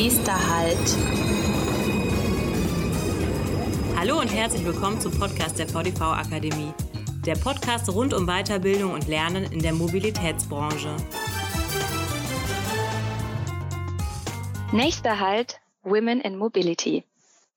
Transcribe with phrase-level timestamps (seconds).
[0.00, 0.96] Nächster Halt.
[3.96, 6.72] Hallo und herzlich willkommen zum Podcast der VDV Akademie.
[7.26, 10.94] Der Podcast rund um Weiterbildung und Lernen in der Mobilitätsbranche.
[14.70, 17.02] Nächster Halt Women in Mobility.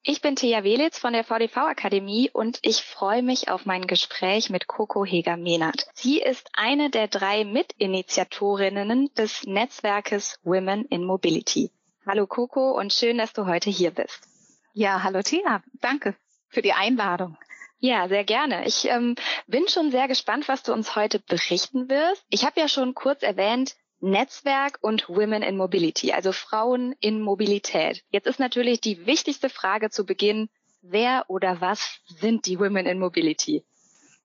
[0.02, 4.50] Ich bin Thea Welitz von der VDV Akademie und ich freue mich auf mein Gespräch
[4.50, 5.86] mit Coco Heger-Mehnert.
[5.94, 11.70] Sie ist eine der drei Mitinitiatorinnen des Netzwerkes Women in Mobility.
[12.04, 14.28] Hallo Coco und schön, dass du heute hier bist.
[14.74, 15.62] Ja, hallo Thea.
[15.82, 16.16] Danke
[16.48, 17.38] für die Einladung.
[17.78, 18.66] Ja, sehr gerne.
[18.66, 19.16] Ich ähm,
[19.46, 22.26] bin schon sehr gespannt, was du uns heute berichten wirst.
[22.30, 28.04] Ich habe ja schon kurz erwähnt, Netzwerk und Women in Mobility, also Frauen in Mobilität.
[28.10, 30.50] Jetzt ist natürlich die wichtigste Frage zu Beginn,
[30.82, 33.64] wer oder was sind die Women in Mobility?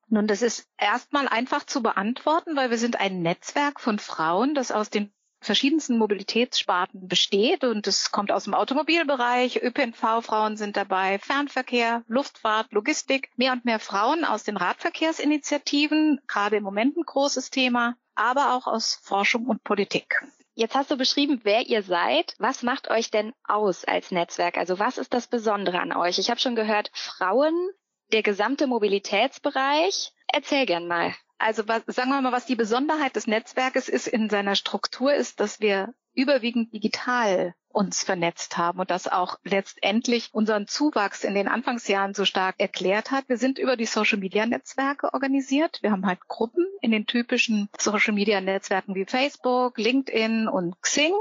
[0.09, 4.73] Nun, das ist erstmal einfach zu beantworten, weil wir sind ein Netzwerk von Frauen, das
[4.73, 5.13] aus den
[5.46, 13.30] verschiedensten Mobilitätssparten besteht und es kommt aus dem Automobilbereich, ÖPNV-Frauen sind dabei, Fernverkehr, Luftfahrt, Logistik,
[13.37, 18.66] mehr und mehr Frauen aus den Radverkehrsinitiativen, gerade im Moment ein großes Thema, aber auch
[18.66, 20.23] aus Forschung und Politik.
[20.54, 22.34] Jetzt hast du beschrieben, wer ihr seid.
[22.38, 24.56] Was macht euch denn aus als Netzwerk?
[24.56, 26.18] Also was ist das Besondere an euch?
[26.18, 27.54] Ich habe schon gehört, Frauen,
[28.10, 30.12] der gesamte Mobilitätsbereich.
[30.28, 31.15] Erzähl gern mal.
[31.38, 35.40] Also was, sagen wir mal, was die Besonderheit des Netzwerkes ist in seiner Struktur, ist,
[35.40, 41.46] dass wir überwiegend digital uns vernetzt haben und das auch letztendlich unseren Zuwachs in den
[41.46, 43.28] Anfangsjahren so stark erklärt hat.
[43.28, 45.78] Wir sind über die Social Media Netzwerke organisiert.
[45.82, 51.12] Wir haben halt Gruppen in den typischen Social Media Netzwerken wie Facebook, LinkedIn und Xing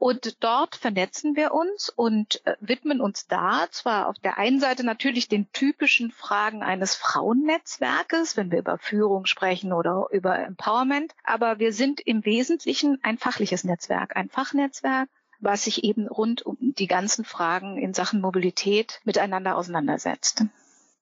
[0.00, 4.82] und dort vernetzen wir uns und äh, widmen uns da zwar auf der einen Seite
[4.82, 11.58] natürlich den typischen Fragen eines Frauennetzwerkes, wenn wir über Führung sprechen oder über Empowerment, aber
[11.58, 16.86] wir sind im Wesentlichen ein fachliches Netzwerk, ein Fachnetzwerk, was sich eben rund um die
[16.86, 20.44] ganzen Fragen in Sachen Mobilität miteinander auseinandersetzt.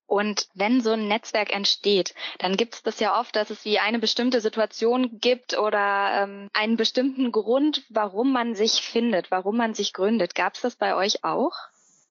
[0.08, 3.78] Und wenn so ein Netzwerk entsteht, dann gibt es das ja oft, dass es wie
[3.78, 9.74] eine bestimmte Situation gibt oder ähm, einen bestimmten Grund, warum man sich findet, warum man
[9.74, 10.34] sich gründet.
[10.34, 11.52] Gab es das bei euch auch?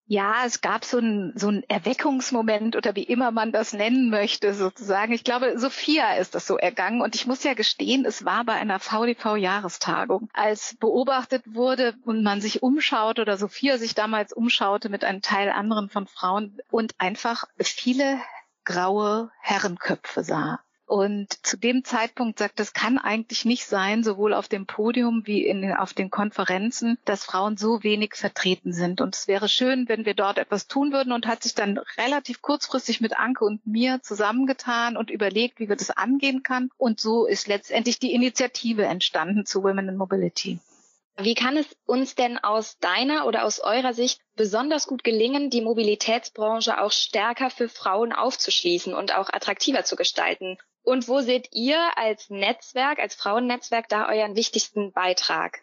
[0.10, 4.54] Ja, es gab so einen so einen Erweckungsmoment oder wie immer man das nennen möchte,
[4.54, 5.12] sozusagen.
[5.12, 7.02] Ich glaube, Sophia ist das so ergangen.
[7.02, 12.40] Und ich muss ja gestehen, es war bei einer VDV-Jahrestagung, als beobachtet wurde und man
[12.40, 17.44] sich umschaut oder Sophia sich damals umschaute mit einem Teil anderen von Frauen und einfach
[17.60, 18.18] viele
[18.64, 20.62] graue Herrenköpfe sah.
[20.88, 25.46] Und zu dem Zeitpunkt sagt, das kann eigentlich nicht sein, sowohl auf dem Podium wie
[25.46, 29.02] in auf den Konferenzen, dass Frauen so wenig vertreten sind.
[29.02, 32.42] Und es wäre schön, wenn wir dort etwas tun würden und hat sich dann relativ
[32.42, 36.70] kurzfristig mit Anke und mir zusammengetan und überlegt, wie wir das angehen kann.
[36.78, 40.60] Und so ist letztendlich die Initiative entstanden zu Women in Mobility.
[41.20, 45.62] Wie kann es uns denn aus deiner oder aus eurer Sicht besonders gut gelingen, die
[45.62, 50.58] Mobilitätsbranche auch stärker für Frauen aufzuschließen und auch attraktiver zu gestalten?
[50.88, 55.60] Und wo seht ihr als Netzwerk, als Frauennetzwerk da euren wichtigsten Beitrag?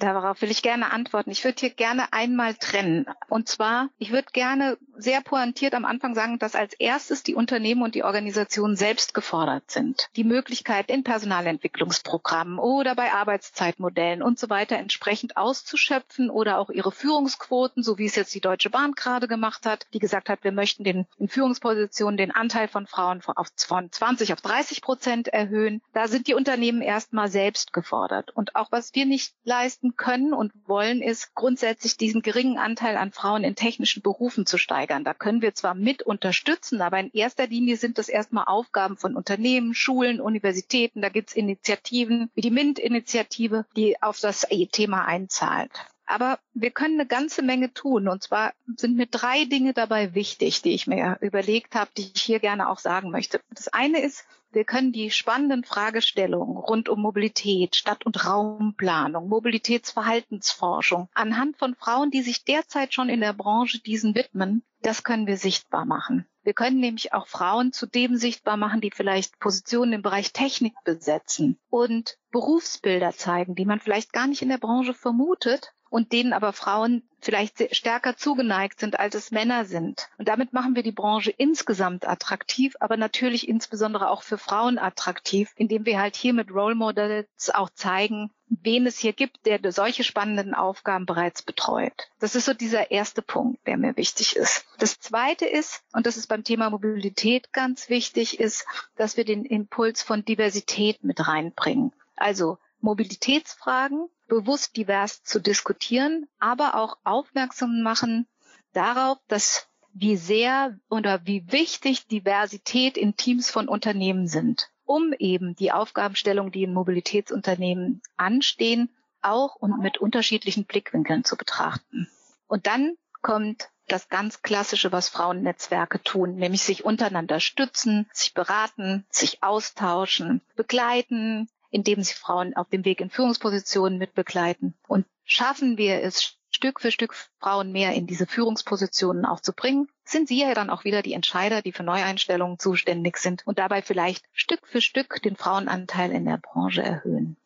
[0.00, 1.30] Darauf will ich gerne antworten.
[1.30, 3.04] Ich würde hier gerne einmal trennen.
[3.28, 7.82] Und zwar, ich würde gerne sehr pointiert am Anfang sagen, dass als erstes die Unternehmen
[7.82, 10.08] und die Organisationen selbst gefordert sind.
[10.16, 16.92] Die Möglichkeit in Personalentwicklungsprogrammen oder bei Arbeitszeitmodellen und so weiter entsprechend auszuschöpfen oder auch ihre
[16.92, 20.52] Führungsquoten, so wie es jetzt die Deutsche Bahn gerade gemacht hat, die gesagt hat, wir
[20.52, 25.82] möchten den, in Führungspositionen den Anteil von Frauen von 20 auf 30 Prozent erhöhen.
[25.92, 28.30] Da sind die Unternehmen erstmal selbst gefordert.
[28.30, 32.96] Und auch was wir nicht leisten leisten können und wollen, ist grundsätzlich diesen geringen Anteil
[32.96, 35.04] an Frauen in technischen Berufen zu steigern.
[35.04, 39.16] Da können wir zwar mit unterstützen, aber in erster Linie sind das erstmal Aufgaben von
[39.16, 41.02] Unternehmen, Schulen, Universitäten.
[41.02, 45.70] Da gibt es Initiativen wie die MINT-Initiative, die auf das Thema einzahlt.
[46.06, 48.08] Aber wir können eine ganze Menge tun.
[48.08, 52.22] Und zwar sind mir drei Dinge dabei wichtig, die ich mir überlegt habe, die ich
[52.22, 53.40] hier gerne auch sagen möchte.
[53.50, 61.08] Das eine ist, wir können die spannenden Fragestellungen rund um Mobilität, Stadt- und Raumplanung, Mobilitätsverhaltensforschung
[61.14, 65.36] anhand von Frauen, die sich derzeit schon in der Branche diesen widmen, das können wir
[65.36, 66.26] sichtbar machen.
[66.42, 70.74] Wir können nämlich auch Frauen zu dem sichtbar machen, die vielleicht Positionen im Bereich Technik
[70.84, 76.32] besetzen und Berufsbilder zeigen, die man vielleicht gar nicht in der Branche vermutet, und denen
[76.32, 80.08] aber Frauen vielleicht stärker zugeneigt sind, als es Männer sind.
[80.16, 85.52] Und damit machen wir die Branche insgesamt attraktiv, aber natürlich insbesondere auch für Frauen attraktiv,
[85.56, 90.02] indem wir halt hier mit Role Models auch zeigen, wen es hier gibt, der solche
[90.02, 92.08] spannenden Aufgaben bereits betreut.
[92.18, 94.64] Das ist so dieser erste Punkt, der mir wichtig ist.
[94.78, 98.66] Das zweite ist, und das ist beim Thema Mobilität ganz wichtig, ist,
[98.96, 101.92] dass wir den Impuls von Diversität mit reinbringen.
[102.16, 108.26] Also Mobilitätsfragen bewusst divers zu diskutieren, aber auch aufmerksam machen
[108.72, 115.56] darauf, dass wie sehr oder wie wichtig Diversität in Teams von Unternehmen sind, um eben
[115.56, 122.08] die Aufgabenstellung, die in Mobilitätsunternehmen anstehen, auch und mit unterschiedlichen Blickwinkeln zu betrachten.
[122.46, 129.04] Und dann kommt das ganz Klassische, was Frauennetzwerke tun, nämlich sich untereinander stützen, sich beraten,
[129.10, 134.74] sich austauschen, begleiten, indem sie Frauen auf dem Weg in Führungspositionen mitbegleiten.
[134.86, 139.88] Und schaffen wir es Stück für Stück Frauen mehr in diese Führungspositionen auch zu bringen,
[140.04, 143.82] sind sie ja dann auch wieder die Entscheider, die für Neueinstellungen zuständig sind und dabei
[143.82, 147.36] vielleicht Stück für Stück den Frauenanteil in der Branche erhöhen.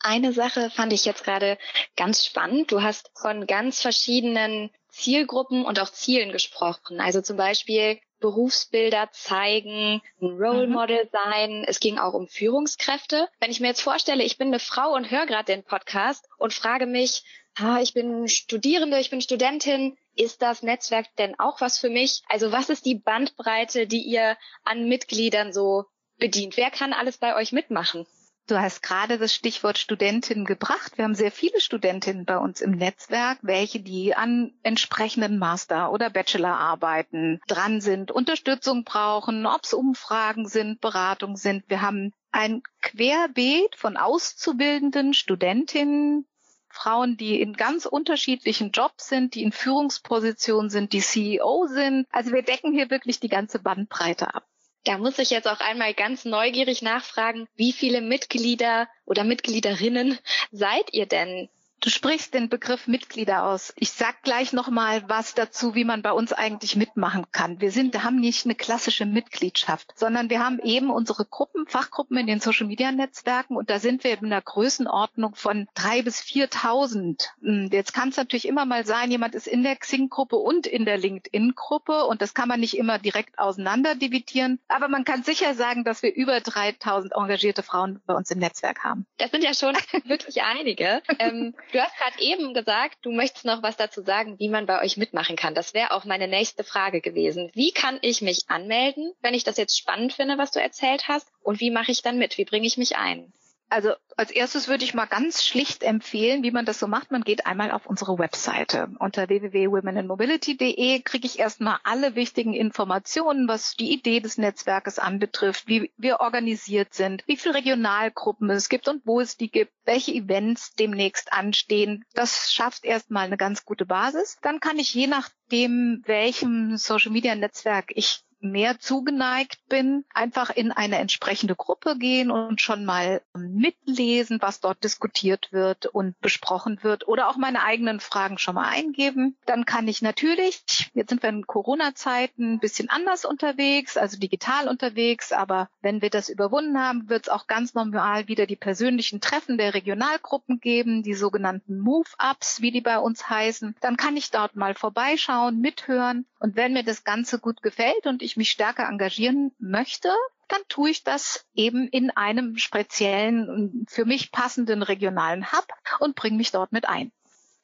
[0.00, 1.58] Eine Sache fand ich jetzt gerade
[1.96, 2.70] ganz spannend.
[2.72, 7.00] Du hast von ganz verschiedenen Zielgruppen und auch Zielen gesprochen.
[7.00, 10.72] Also zum Beispiel Berufsbilder zeigen, ein Role mhm.
[10.72, 11.64] Model sein.
[11.66, 13.28] Es ging auch um Führungskräfte.
[13.40, 16.52] Wenn ich mir jetzt vorstelle, ich bin eine Frau und höre gerade den Podcast und
[16.52, 17.24] frage mich,
[17.56, 22.22] ah, ich bin Studierende, ich bin Studentin, ist das Netzwerk denn auch was für mich?
[22.28, 25.84] Also was ist die Bandbreite, die ihr an Mitgliedern so
[26.18, 26.56] bedient?
[26.56, 28.06] Wer kann alles bei euch mitmachen?
[28.48, 30.96] Du hast gerade das Stichwort Studentin gebracht.
[30.96, 36.10] Wir haben sehr viele Studentinnen bei uns im Netzwerk, welche die an entsprechenden Master- oder
[36.10, 41.64] Bachelorarbeiten dran sind, Unterstützung brauchen, ob es Umfragen sind, Beratung sind.
[41.66, 46.24] Wir haben ein Querbeet von Auszubildenden, Studentinnen,
[46.68, 52.06] Frauen, die in ganz unterschiedlichen Jobs sind, die in Führungspositionen sind, die CEO sind.
[52.12, 54.46] Also wir decken hier wirklich die ganze Bandbreite ab.
[54.86, 60.16] Da muss ich jetzt auch einmal ganz neugierig nachfragen, wie viele Mitglieder oder Mitgliederinnen
[60.52, 61.48] seid ihr denn
[61.80, 63.72] Du sprichst den Begriff Mitglieder aus.
[63.76, 67.60] Ich sag gleich noch mal was dazu, wie man bei uns eigentlich mitmachen kann.
[67.60, 72.26] Wir sind, haben nicht eine klassische Mitgliedschaft, sondern wir haben eben unsere Gruppen, Fachgruppen in
[72.26, 77.28] den Social Media Netzwerken und da sind wir in einer Größenordnung von drei bis 4.000.
[77.42, 80.86] Hm, jetzt kann es natürlich immer mal sein, jemand ist in der Xing-Gruppe und in
[80.86, 84.58] der LinkedIn-Gruppe und das kann man nicht immer direkt auseinander dividieren.
[84.68, 88.82] Aber man kann sicher sagen, dass wir über 3.000 engagierte Frauen bei uns im Netzwerk
[88.82, 89.06] haben.
[89.18, 89.76] Das sind ja schon
[90.06, 91.02] wirklich einige.
[91.18, 94.82] Ähm, Du hast gerade eben gesagt, du möchtest noch was dazu sagen, wie man bei
[94.82, 95.54] euch mitmachen kann.
[95.54, 97.50] Das wäre auch meine nächste Frage gewesen.
[97.54, 101.28] Wie kann ich mich anmelden, wenn ich das jetzt spannend finde, was du erzählt hast?
[101.42, 102.38] Und wie mache ich dann mit?
[102.38, 103.32] Wie bringe ich mich ein?
[103.68, 107.10] Also als erstes würde ich mal ganz schlicht empfehlen, wie man das so macht.
[107.10, 108.88] Man geht einmal auf unsere Webseite.
[108.98, 115.92] Unter www.womeninmobility.de kriege ich erstmal alle wichtigen Informationen, was die Idee des Netzwerkes anbetrifft, wie
[115.96, 120.74] wir organisiert sind, wie viele Regionalgruppen es gibt und wo es die gibt, welche Events
[120.74, 122.04] demnächst anstehen.
[122.14, 124.38] Das schafft erstmal eine ganz gute Basis.
[124.42, 130.72] Dann kann ich je nachdem, welchem Social Media Netzwerk ich mehr zugeneigt bin, einfach in
[130.72, 137.08] eine entsprechende Gruppe gehen und schon mal mitlesen, was dort diskutiert wird und besprochen wird
[137.08, 139.36] oder auch meine eigenen Fragen schon mal eingeben.
[139.46, 144.68] Dann kann ich natürlich, jetzt sind wir in Corona-Zeiten ein bisschen anders unterwegs, also digital
[144.68, 149.20] unterwegs, aber wenn wir das überwunden haben, wird es auch ganz normal wieder die persönlichen
[149.20, 153.76] Treffen der Regionalgruppen geben, die sogenannten Move-Ups, wie die bei uns heißen.
[153.80, 158.22] Dann kann ich dort mal vorbeischauen, mithören und wenn mir das Ganze gut gefällt und
[158.26, 160.12] ich mich stärker engagieren möchte,
[160.48, 165.66] dann tue ich das eben in einem speziellen, für mich passenden regionalen Hub
[165.98, 167.12] und bringe mich dort mit ein.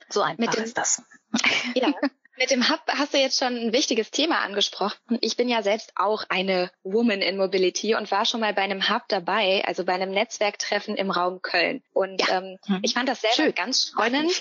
[0.09, 1.03] So einfach mit dem, ist das.
[1.75, 1.93] Ja,
[2.39, 5.19] Mit dem Hub hast du jetzt schon ein wichtiges Thema angesprochen.
[5.21, 8.89] Ich bin ja selbst auch eine Woman in Mobility und war schon mal bei einem
[8.89, 11.83] Hub dabei, also bei einem Netzwerktreffen im Raum Köln.
[11.93, 12.39] Und ja.
[12.39, 12.81] ähm, mhm.
[12.83, 13.55] ich fand das selber Schön.
[13.55, 14.33] ganz spannend.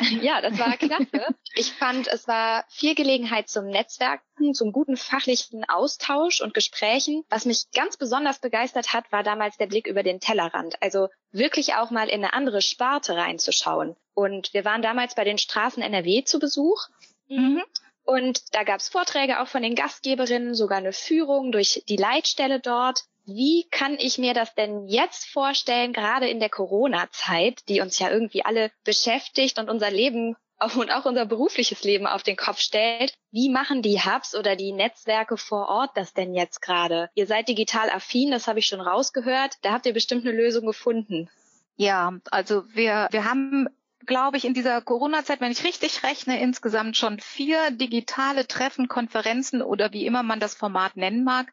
[0.22, 1.34] ja, das war klasse.
[1.54, 7.24] ich fand, es war viel Gelegenheit zum Netzwerken, zum guten fachlichen Austausch und Gesprächen.
[7.28, 10.80] Was mich ganz besonders begeistert hat, war damals der Blick über den Tellerrand.
[10.82, 13.96] Also wirklich auch mal in eine andere Sparte reinzuschauen.
[14.14, 16.88] Und wir waren damals bei den Straßen NRW zu Besuch
[17.28, 17.62] Mhm.
[18.04, 22.58] Und da gab es Vorträge auch von den Gastgeberinnen, sogar eine Führung durch die Leitstelle
[22.58, 23.04] dort.
[23.28, 28.10] Wie kann ich mir das denn jetzt vorstellen, gerade in der Corona-Zeit, die uns ja
[28.10, 30.34] irgendwie alle beschäftigt und unser Leben
[30.76, 33.12] und auch unser berufliches Leben auf den Kopf stellt.
[33.30, 37.10] Wie machen die Hubs oder die Netzwerke vor Ort das denn jetzt gerade?
[37.14, 39.56] Ihr seid digital affin, das habe ich schon rausgehört.
[39.60, 41.28] Da habt ihr bestimmt eine Lösung gefunden.
[41.76, 43.68] Ja, also wir, wir haben
[44.06, 49.60] glaube ich, in dieser Corona-Zeit, wenn ich richtig rechne, insgesamt schon vier digitale Treffen, Konferenzen
[49.60, 51.52] oder wie immer man das Format nennen mag,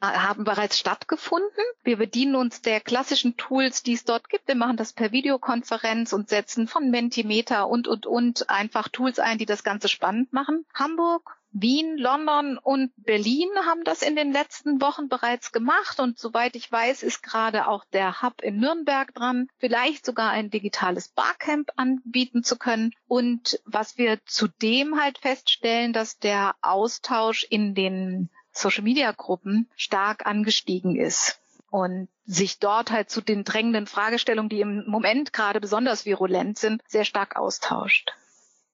[0.00, 1.50] haben bereits stattgefunden.
[1.82, 4.48] Wir bedienen uns der klassischen Tools, die es dort gibt.
[4.48, 9.38] Wir machen das per Videokonferenz und setzen von Mentimeter und, und, und einfach Tools ein,
[9.38, 10.64] die das Ganze spannend machen.
[10.74, 16.54] Hamburg Wien, London und Berlin haben das in den letzten Wochen bereits gemacht und soweit
[16.54, 21.70] ich weiß, ist gerade auch der Hub in Nürnberg dran, vielleicht sogar ein digitales Barcamp
[21.76, 22.92] anbieten zu können.
[23.08, 30.26] Und was wir zudem halt feststellen, dass der Austausch in den Social Media Gruppen stark
[30.26, 36.06] angestiegen ist und sich dort halt zu den drängenden Fragestellungen, die im Moment gerade besonders
[36.06, 38.12] virulent sind, sehr stark austauscht.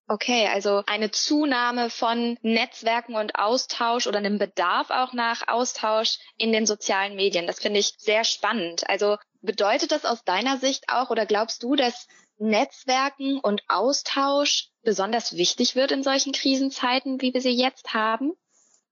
[0.08, 6.52] Okay, also eine Zunahme von Netzwerken und Austausch oder einem Bedarf auch nach Austausch in
[6.52, 7.46] den sozialen Medien.
[7.46, 8.88] Das finde ich sehr spannend.
[8.88, 15.36] Also bedeutet das aus deiner Sicht auch oder glaubst du, dass Netzwerken und Austausch besonders
[15.36, 18.32] wichtig wird in solchen Krisenzeiten, wie wir sie jetzt haben?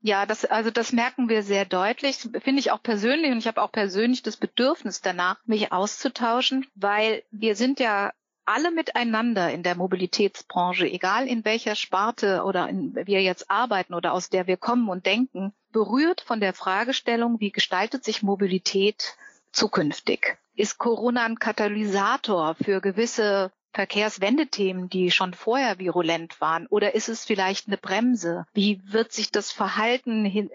[0.03, 3.61] Ja, das, also das merken wir sehr deutlich, finde ich auch persönlich und ich habe
[3.61, 8.13] auch persönlich das Bedürfnis danach, mich auszutauschen, weil wir sind ja
[8.47, 14.13] alle miteinander in der Mobilitätsbranche, egal in welcher Sparte oder in, wir jetzt arbeiten oder
[14.13, 19.17] aus der wir kommen und denken, berührt von der Fragestellung, wie gestaltet sich Mobilität
[19.53, 20.39] zukünftig?
[20.55, 26.67] Ist Corona ein Katalysator für gewisse Verkehrswendethemen, die schon vorher virulent waren?
[26.67, 28.47] Oder ist es vielleicht eine Bremse?
[28.53, 30.49] Wie wird sich das Verhalten äh,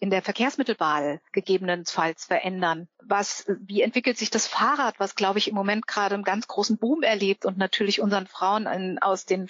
[0.00, 2.88] in der Verkehrsmittelwahl gegebenenfalls verändern?
[3.06, 6.78] Was, wie entwickelt sich das Fahrrad, was, glaube ich, im Moment gerade einen ganz großen
[6.78, 9.48] Boom erlebt und natürlich unseren Frauen in, aus den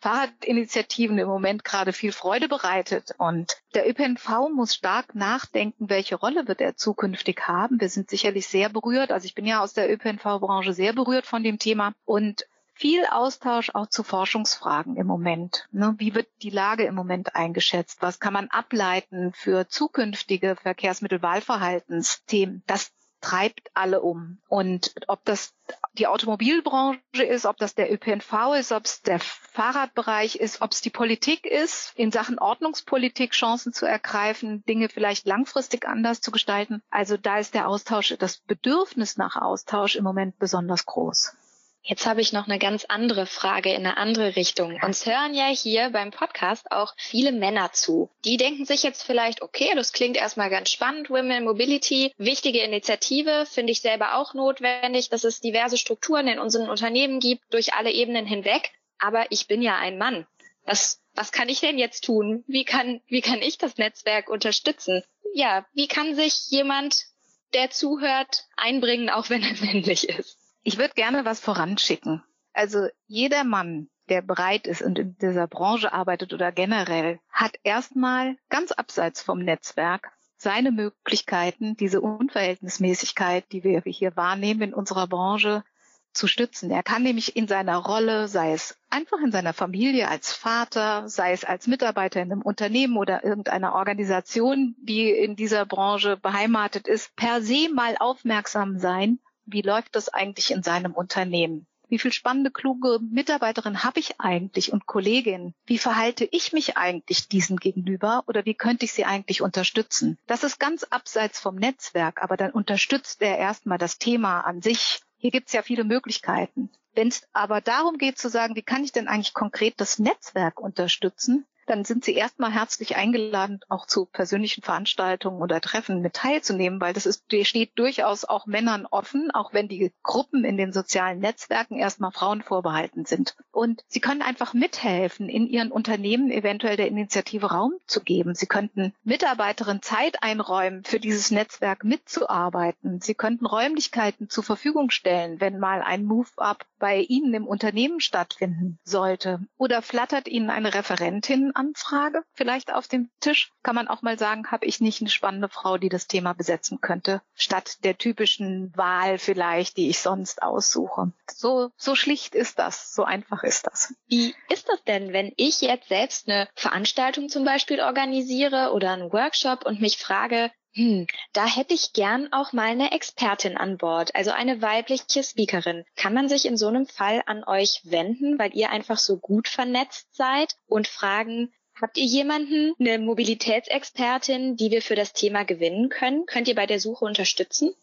[0.00, 3.14] Fahrradinitiativen im Moment gerade viel Freude bereitet?
[3.18, 7.80] Und der ÖPNV muss stark nachdenken, welche Rolle wird er zukünftig haben.
[7.80, 9.12] Wir sind sicherlich sehr berührt.
[9.12, 11.92] Also ich bin ja aus der ÖPNV-Branche sehr berührt von dem Thema.
[12.04, 12.46] Und
[12.80, 15.68] viel Austausch auch zu Forschungsfragen im Moment.
[15.70, 15.94] Ne?
[15.98, 18.00] Wie wird die Lage im Moment eingeschätzt?
[18.00, 22.62] Was kann man ableiten für zukünftige Verkehrsmittelwahlverhaltensthemen?
[22.66, 24.38] Das treibt alle um.
[24.48, 25.52] Und ob das
[25.92, 30.80] die Automobilbranche ist, ob das der ÖPNV ist, ob es der Fahrradbereich ist, ob es
[30.80, 36.82] die Politik ist, in Sachen Ordnungspolitik Chancen zu ergreifen, Dinge vielleicht langfristig anders zu gestalten.
[36.88, 41.36] Also da ist der Austausch, das Bedürfnis nach Austausch im Moment besonders groß.
[41.82, 44.78] Jetzt habe ich noch eine ganz andere Frage in eine andere Richtung.
[44.82, 48.10] Uns hören ja hier beim Podcast auch viele Männer zu.
[48.24, 53.46] Die denken sich jetzt vielleicht, okay, das klingt erstmal ganz spannend, Women Mobility, wichtige Initiative,
[53.46, 57.92] finde ich selber auch notwendig, dass es diverse Strukturen in unseren Unternehmen gibt, durch alle
[57.92, 58.72] Ebenen hinweg.
[58.98, 60.26] Aber ich bin ja ein Mann.
[60.66, 62.44] Was, was kann ich denn jetzt tun?
[62.46, 65.02] Wie kann, wie kann ich das Netzwerk unterstützen?
[65.32, 67.06] Ja, wie kann sich jemand,
[67.54, 70.39] der zuhört, einbringen, auch wenn er männlich ist?
[70.62, 72.22] Ich würde gerne was voranschicken.
[72.52, 78.36] Also jeder Mann, der bereit ist und in dieser Branche arbeitet oder generell, hat erstmal
[78.48, 85.64] ganz abseits vom Netzwerk seine Möglichkeiten, diese Unverhältnismäßigkeit, die wir hier wahrnehmen in unserer Branche,
[86.12, 86.70] zu stützen.
[86.70, 91.32] Er kann nämlich in seiner Rolle, sei es einfach in seiner Familie als Vater, sei
[91.32, 97.14] es als Mitarbeiter in einem Unternehmen oder irgendeiner Organisation, die in dieser Branche beheimatet ist,
[97.14, 99.20] per se mal aufmerksam sein
[99.52, 101.66] wie läuft das eigentlich in seinem Unternehmen?
[101.90, 105.54] Wie viel spannende, kluge Mitarbeiterin habe ich eigentlich und Kollegin?
[105.66, 110.16] Wie verhalte ich mich eigentlich diesen gegenüber oder wie könnte ich sie eigentlich unterstützen?
[110.28, 115.00] Das ist ganz abseits vom Netzwerk, aber dann unterstützt er erstmal das Thema an sich.
[115.16, 116.70] Hier gibt es ja viele Möglichkeiten.
[116.94, 120.60] Wenn es aber darum geht zu sagen, wie kann ich denn eigentlich konkret das Netzwerk
[120.60, 126.80] unterstützen, dann sind Sie erstmal herzlich eingeladen, auch zu persönlichen Veranstaltungen oder Treffen mit teilzunehmen,
[126.80, 131.20] weil das ist, steht durchaus auch Männern offen, auch wenn die Gruppen in den sozialen
[131.20, 133.36] Netzwerken erstmal Frauen vorbehalten sind.
[133.52, 138.34] Und Sie können einfach mithelfen, in Ihren Unternehmen eventuell der Initiative Raum zu geben.
[138.34, 143.00] Sie könnten Mitarbeiterinnen Zeit einräumen, für dieses Netzwerk mitzuarbeiten.
[143.00, 148.78] Sie könnten Räumlichkeiten zur Verfügung stellen, wenn mal ein Move-up bei Ihnen im Unternehmen stattfinden
[148.82, 149.40] sollte.
[149.56, 154.50] Oder flattert Ihnen eine Referentin Anfrage vielleicht auf dem Tisch, kann man auch mal sagen,
[154.50, 159.18] habe ich nicht eine spannende Frau, die das Thema besetzen könnte, statt der typischen Wahl
[159.18, 161.12] vielleicht, die ich sonst aussuche.
[161.30, 163.94] So, so schlicht ist das, so einfach ist das.
[164.06, 169.12] Wie ist das denn, wenn ich jetzt selbst eine Veranstaltung zum Beispiel organisiere oder einen
[169.12, 174.14] Workshop und mich frage, hm, da hätte ich gern auch mal eine Expertin an Bord,
[174.14, 175.84] also eine weibliche Speakerin.
[175.96, 179.48] Kann man sich in so einem Fall an euch wenden, weil ihr einfach so gut
[179.48, 185.88] vernetzt seid und fragen, habt ihr jemanden, eine Mobilitätsexpertin, die wir für das Thema gewinnen
[185.88, 186.26] können?
[186.26, 187.74] Könnt ihr bei der Suche unterstützen?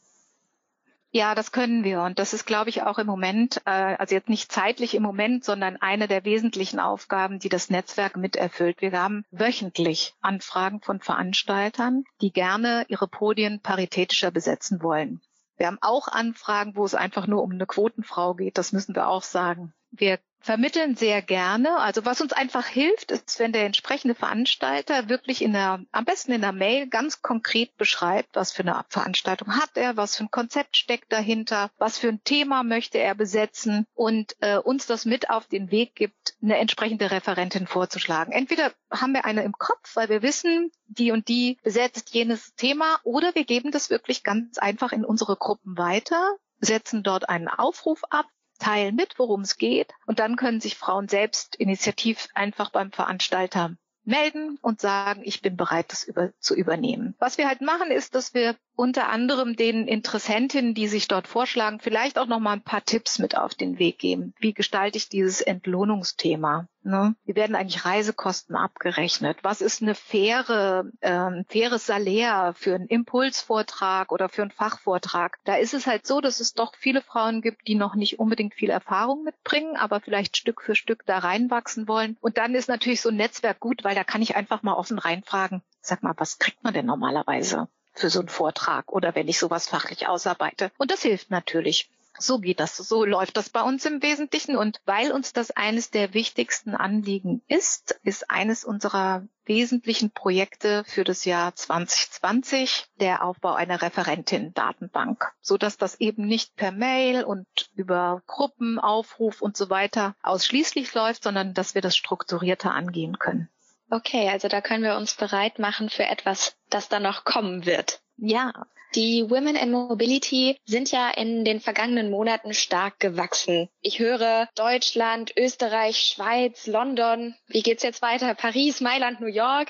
[1.12, 2.02] Ja, das können wir.
[2.02, 5.46] Und das ist, glaube ich, auch im Moment, äh, also jetzt nicht zeitlich im Moment,
[5.46, 8.82] sondern eine der wesentlichen Aufgaben, die das Netzwerk miterfüllt.
[8.82, 15.22] Wir haben wöchentlich Anfragen von Veranstaltern, die gerne ihre Podien paritätischer besetzen wollen.
[15.56, 18.58] Wir haben auch Anfragen, wo es einfach nur um eine Quotenfrau geht.
[18.58, 19.74] Das müssen wir auch sagen.
[19.92, 21.78] Wir vermitteln sehr gerne.
[21.78, 26.32] Also was uns einfach hilft, ist, wenn der entsprechende Veranstalter wirklich in der, am besten
[26.32, 30.32] in der Mail ganz konkret beschreibt, was für eine Veranstaltung hat er, was für ein
[30.32, 35.30] Konzept steckt dahinter, was für ein Thema möchte er besetzen und äh, uns das mit
[35.30, 38.32] auf den Weg gibt, eine entsprechende Referentin vorzuschlagen.
[38.32, 43.00] Entweder haben wir eine im Kopf, weil wir wissen, die und die besetzt jenes Thema,
[43.04, 48.04] oder wir geben das wirklich ganz einfach in unsere Gruppen weiter, setzen dort einen Aufruf
[48.10, 48.26] ab,
[48.58, 49.94] teilen mit, worum es geht.
[50.06, 53.76] Und dann können sich Frauen selbst initiativ einfach beim Veranstalter
[54.08, 57.14] melden und sagen, ich bin bereit, das über, zu übernehmen.
[57.20, 61.80] Was wir halt machen, ist, dass wir unter anderem den Interessentinnen, die sich dort vorschlagen,
[61.80, 64.34] vielleicht auch noch mal ein paar Tipps mit auf den Weg geben.
[64.40, 66.68] Wie gestalte ich dieses Entlohnungsthema?
[66.88, 67.16] Ne?
[67.26, 69.40] Wie werden eigentlich Reisekosten abgerechnet?
[69.44, 75.38] Was ist eine faire, ähm, faires Salär für einen Impulsvortrag oder für einen Fachvortrag?
[75.44, 78.54] Da ist es halt so, dass es doch viele Frauen gibt, die noch nicht unbedingt
[78.54, 82.16] viel Erfahrung mitbringen, aber vielleicht Stück für Stück da reinwachsen wollen.
[82.22, 84.98] Und dann ist natürlich so ein Netzwerk gut, weil da kann ich einfach mal offen
[84.98, 85.62] reinfragen.
[85.82, 87.68] Sag mal, was kriegt man denn normalerweise?
[87.98, 90.72] für so einen Vortrag oder wenn ich sowas fachlich ausarbeite.
[90.78, 91.90] Und das hilft natürlich.
[92.20, 94.56] So geht das, so läuft das bei uns im Wesentlichen.
[94.56, 101.04] Und weil uns das eines der wichtigsten Anliegen ist, ist eines unserer wesentlichen Projekte für
[101.04, 107.48] das Jahr 2020 der Aufbau einer Referentin-Datenbank, so dass das eben nicht per Mail und
[107.76, 113.50] über Gruppenaufruf und so weiter ausschließlich läuft, sondern dass wir das strukturierter angehen können.
[113.90, 118.02] Okay, also da können wir uns bereit machen für etwas, das da noch kommen wird.
[118.18, 118.52] Ja.
[118.98, 123.70] Die Women in Mobility sind ja in den vergangenen Monaten stark gewachsen.
[123.80, 127.36] Ich höre Deutschland, Österreich, Schweiz, London.
[127.46, 128.34] Wie geht's jetzt weiter?
[128.34, 129.70] Paris, Mailand, New York.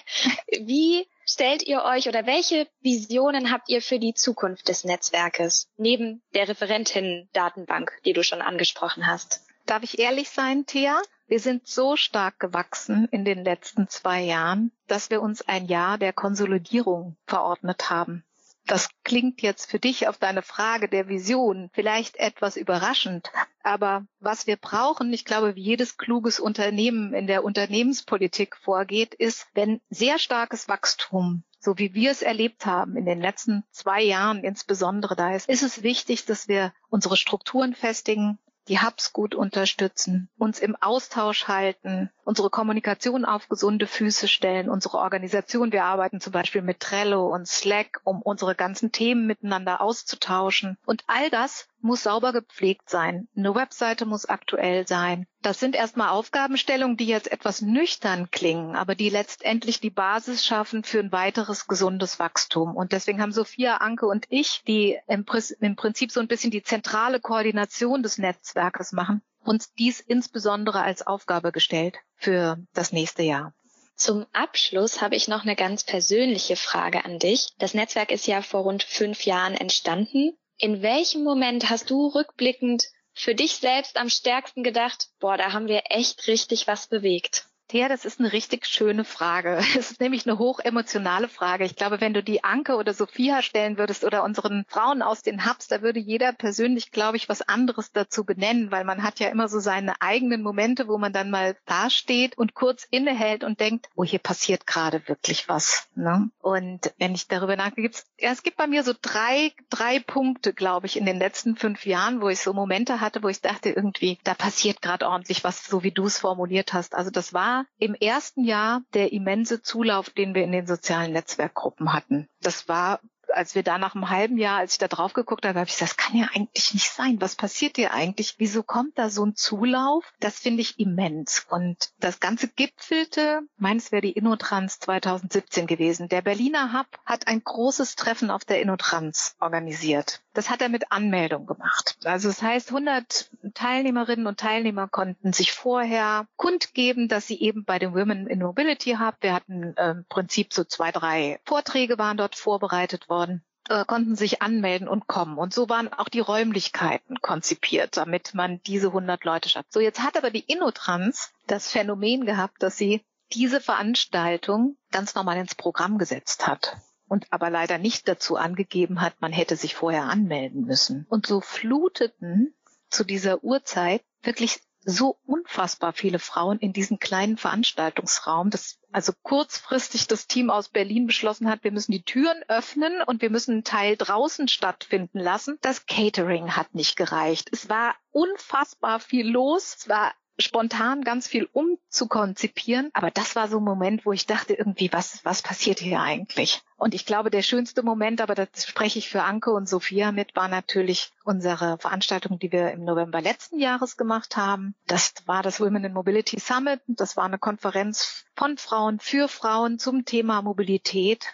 [0.61, 6.21] Wie stellt ihr euch oder welche Visionen habt ihr für die Zukunft des Netzwerkes neben
[6.33, 9.41] der Referentinnen-Datenbank, die du schon angesprochen hast?
[9.65, 11.01] Darf ich ehrlich sein, Thea?
[11.27, 15.97] Wir sind so stark gewachsen in den letzten zwei Jahren, dass wir uns ein Jahr
[15.97, 18.23] der Konsolidierung verordnet haben.
[18.67, 23.31] Das klingt jetzt für dich auf deine Frage der Vision vielleicht etwas überraschend,
[23.63, 29.47] aber was wir brauchen, ich glaube, wie jedes kluges Unternehmen in der Unternehmenspolitik vorgeht, ist,
[29.53, 34.43] wenn sehr starkes Wachstum so wie wir es erlebt haben in den letzten zwei Jahren
[34.43, 40.29] insbesondere da ist, ist es wichtig, dass wir unsere Strukturen festigen, die Hubs gut unterstützen,
[40.37, 45.71] uns im Austausch halten, unsere Kommunikation auf gesunde Füße stellen, unsere Organisation.
[45.71, 50.77] Wir arbeiten zum Beispiel mit Trello und Slack, um unsere ganzen Themen miteinander auszutauschen.
[50.85, 53.29] Und all das muss sauber gepflegt sein.
[53.37, 55.25] Eine Webseite muss aktuell sein.
[55.41, 60.83] Das sind erstmal Aufgabenstellungen, die jetzt etwas nüchtern klingen, aber die letztendlich die Basis schaffen
[60.83, 62.75] für ein weiteres gesundes Wachstum.
[62.75, 67.21] Und deswegen haben Sophia, Anke und ich, die im, Prinzip so ein bisschen die zentrale
[67.21, 73.53] Koordination des Netzwerkes machen, uns dies insbesondere als Aufgabe gestellt für das nächste Jahr.
[73.95, 77.49] Zum Abschluss habe ich noch eine ganz persönliche Frage an dich.
[77.57, 82.85] Das Netzwerk ist ja vor rund fünf Jahren entstanden in welchem Moment hast du rückblickend
[83.13, 87.47] für dich selbst am stärksten gedacht, boah, da haben wir echt richtig was bewegt?
[87.73, 89.59] Ja, das ist eine richtig schöne Frage.
[89.77, 91.65] Es ist nämlich eine hochemotionale Frage.
[91.65, 95.45] Ich glaube, wenn du die Anke oder Sophia stellen würdest oder unseren Frauen aus den
[95.45, 99.27] Hubs, da würde jeder persönlich, glaube ich, was anderes dazu benennen, weil man hat ja
[99.29, 103.89] immer so seine eigenen Momente, wo man dann mal dasteht und kurz innehält und denkt,
[103.95, 105.89] oh, hier passiert gerade wirklich was.
[105.95, 106.29] Ne?
[106.41, 110.87] Und wenn ich darüber nachdenke, ja, es gibt bei mir so drei, drei Punkte, glaube
[110.87, 114.17] ich, in den letzten fünf Jahren, wo ich so Momente hatte, wo ich dachte, irgendwie,
[114.23, 116.95] da passiert gerade ordentlich was, so wie du es formuliert hast.
[116.95, 121.93] Also das war im ersten Jahr der immense Zulauf, den wir in den sozialen Netzwerkgruppen
[121.93, 122.27] hatten.
[122.41, 122.99] Das war
[123.33, 125.75] als wir da nach einem halben Jahr, als ich da drauf geguckt habe, habe ich
[125.75, 127.21] gesagt, das kann ja eigentlich nicht sein.
[127.21, 128.35] Was passiert hier eigentlich?
[128.37, 130.03] Wieso kommt da so ein Zulauf?
[130.19, 131.45] Das finde ich immens.
[131.49, 136.09] Und das Ganze gipfelte, meines wäre die Innotrans 2017 gewesen.
[136.09, 140.21] Der Berliner Hub hat ein großes Treffen auf der Innotrans organisiert.
[140.37, 141.97] Das hat er mit Anmeldung gemacht.
[142.05, 147.79] Also das heißt, 100 Teilnehmerinnen und Teilnehmer konnten sich vorher kundgeben, dass sie eben bei
[147.79, 152.17] dem Women in Mobility Hub, wir hatten äh, im Prinzip so zwei, drei Vorträge waren
[152.17, 155.37] dort vorbereitet worden worden, äh, konnten sich anmelden und kommen.
[155.37, 159.73] Und so waren auch die Räumlichkeiten konzipiert, damit man diese 100 Leute schafft.
[159.73, 165.37] So, jetzt hat aber die Innotrans das Phänomen gehabt, dass sie diese Veranstaltung ganz normal
[165.37, 170.03] ins Programm gesetzt hat und aber leider nicht dazu angegeben hat, man hätte sich vorher
[170.03, 171.05] anmelden müssen.
[171.09, 172.53] Und so fluteten
[172.89, 180.07] zu dieser Uhrzeit wirklich so unfassbar viele Frauen in diesen kleinen Veranstaltungsraum, dass also kurzfristig
[180.07, 183.63] das Team aus Berlin beschlossen hat, wir müssen die Türen öffnen und wir müssen einen
[183.65, 185.57] Teil draußen stattfinden lassen.
[185.61, 187.49] Das Catering hat nicht gereicht.
[187.51, 189.75] Es war unfassbar viel los.
[189.77, 192.89] Es war spontan ganz viel umzukonzipieren.
[192.93, 196.61] Aber das war so ein Moment, wo ich dachte irgendwie, was, was passiert hier eigentlich?
[196.75, 200.35] Und ich glaube, der schönste Moment, aber das spreche ich für Anke und Sophia mit,
[200.35, 204.75] war natürlich unsere Veranstaltung, die wir im November letzten Jahres gemacht haben.
[204.85, 206.81] Das war das Women in Mobility Summit.
[206.87, 211.25] Das war eine Konferenz von Frauen für Frauen zum Thema Mobilität.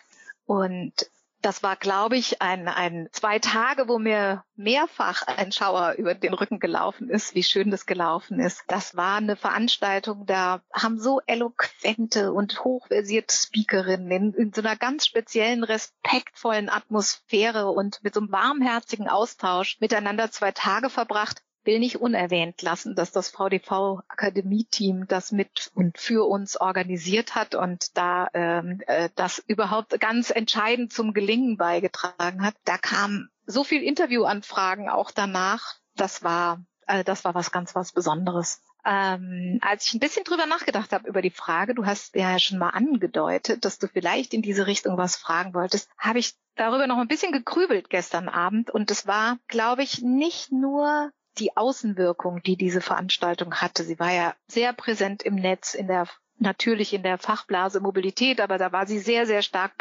[0.46, 0.94] Und
[1.44, 6.34] das war, glaube ich, ein, ein zwei Tage, wo mir mehrfach ein Schauer über den
[6.34, 8.64] Rücken gelaufen ist, wie schön das gelaufen ist.
[8.68, 14.78] Das war eine Veranstaltung, da haben so eloquente und hochversierte Speakerinnen in, in so einer
[14.78, 21.80] ganz speziellen, respektvollen Atmosphäre und mit so einem warmherzigen Austausch miteinander zwei Tage verbracht will
[21.80, 27.98] nicht unerwähnt lassen, dass das VDV Akademie-Team das mit und für uns organisiert hat und
[27.98, 32.56] da ähm, äh, das überhaupt ganz entscheidend zum Gelingen beigetragen hat.
[32.66, 35.76] Da kamen so viel Interviewanfragen auch danach.
[35.96, 38.62] Das war äh, das war was ganz was Besonderes.
[38.86, 42.60] Ähm, als ich ein bisschen drüber nachgedacht habe über die Frage, du hast ja schon
[42.60, 46.98] mal angedeutet, dass du vielleicht in diese Richtung was fragen wolltest, habe ich darüber noch
[46.98, 52.58] ein bisschen gegrübelt gestern Abend und es war, glaube ich, nicht nur die Außenwirkung, die
[52.58, 53.84] diese Veranstaltung hatte.
[53.84, 58.58] Sie war ja sehr präsent im Netz, in der natürlich in der Fachblase Mobilität, aber
[58.58, 59.74] da war sie sehr, sehr stark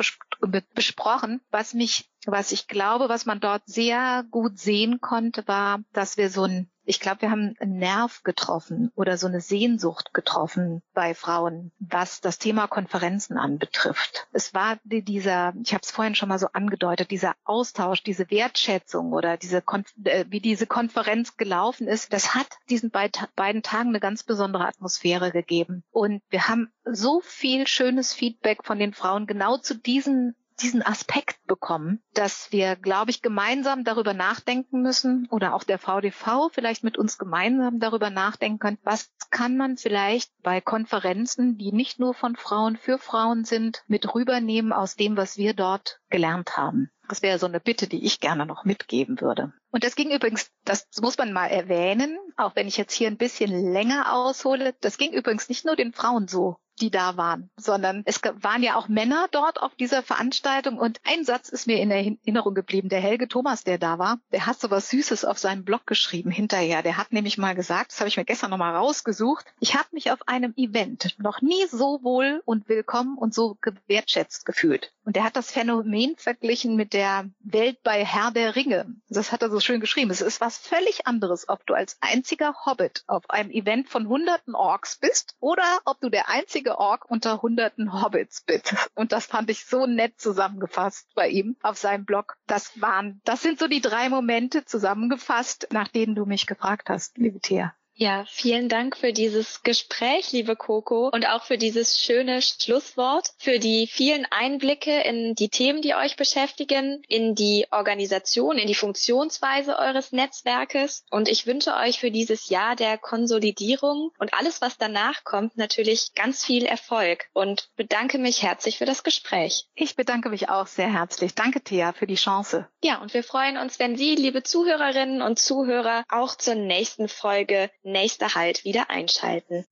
[0.75, 1.41] besprochen.
[1.51, 6.31] Was mich, was ich glaube, was man dort sehr gut sehen konnte, war, dass wir
[6.31, 11.14] so ein ich glaube, wir haben einen Nerv getroffen oder so eine Sehnsucht getroffen bei
[11.14, 14.27] Frauen, was das Thema Konferenzen anbetrifft.
[14.33, 19.12] Es war dieser, ich habe es vorhin schon mal so angedeutet, dieser Austausch, diese Wertschätzung
[19.12, 19.62] oder diese
[20.05, 25.31] äh, wie diese Konferenz gelaufen ist, das hat diesen beiden Tagen eine ganz besondere Atmosphäre
[25.31, 25.85] gegeben.
[25.90, 31.38] Und wir haben so viel schönes Feedback von den Frauen genau zu diesen diesen Aspekt
[31.47, 36.99] bekommen, dass wir, glaube ich, gemeinsam darüber nachdenken müssen oder auch der VDV vielleicht mit
[36.99, 42.37] uns gemeinsam darüber nachdenken können, was kann man vielleicht bei Konferenzen, die nicht nur von
[42.37, 46.91] Frauen für Frauen sind, mit rübernehmen aus dem, was wir dort gelernt haben.
[47.09, 49.53] Das wäre so eine Bitte, die ich gerne noch mitgeben würde.
[49.71, 53.17] Und das ging übrigens, das muss man mal erwähnen, auch wenn ich jetzt hier ein
[53.17, 58.03] bisschen länger aushole, das ging übrigens nicht nur den Frauen so die da waren, sondern
[58.05, 61.90] es waren ja auch Männer dort auf dieser Veranstaltung und ein Satz ist mir in
[61.90, 62.88] Erinnerung geblieben.
[62.88, 66.31] Der Helge Thomas, der da war, der hat so was Süßes auf seinem Blog geschrieben
[66.31, 66.83] hinterher.
[66.83, 70.11] Der hat nämlich mal gesagt, das habe ich mir gestern nochmal rausgesucht, ich habe mich
[70.11, 74.92] auf einem Event noch nie so wohl und willkommen und so gewertschätzt gefühlt.
[75.05, 78.87] Und er hat das Phänomen verglichen mit der Welt bei Herr der Ringe.
[79.09, 80.11] Das hat er so schön geschrieben.
[80.11, 84.55] Es ist was völlig anderes, ob du als einziger Hobbit auf einem Event von hunderten
[84.55, 88.75] Orks bist oder ob du der einzige Ork unter hunderten Hobbits bist.
[88.95, 92.37] Und das fand ich so nett zusammengefasst bei ihm auf seinem Blog.
[92.47, 97.19] Das waren, das sind so die drei Momente zusammengefasst, nach denen du mich gefragt hast,
[97.19, 97.75] liebe Thea.
[97.94, 103.59] Ja, vielen Dank für dieses Gespräch, liebe Coco, und auch für dieses schöne Schlusswort, für
[103.59, 109.78] die vielen Einblicke in die Themen, die euch beschäftigen, in die Organisation, in die Funktionsweise
[109.78, 111.05] eures Netzwerkes.
[111.11, 116.14] Und ich wünsche euch für dieses Jahr der Konsolidierung und alles, was danach kommt, natürlich
[116.14, 119.66] ganz viel Erfolg und bedanke mich herzlich für das Gespräch.
[119.74, 121.35] Ich bedanke mich auch sehr herzlich.
[121.35, 122.68] Danke, Thea, für die Chance.
[122.83, 127.70] Ja, und wir freuen uns, wenn Sie, liebe Zuhörerinnen und Zuhörer, auch zur nächsten Folge
[127.83, 129.64] nächster Halt wieder einschalten.